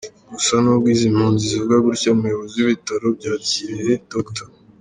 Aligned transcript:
Gusa, 0.33 0.53
nubwo 0.63 0.87
izi 0.93 1.07
mpunzi 1.15 1.43
zivuga 1.51 1.75
gutya, 1.85 2.07
umuyobozi 2.15 2.55
w’ibitaro 2.59 3.07
bya 3.17 3.33
Kirehe 3.47 3.93
Dr. 4.11 4.47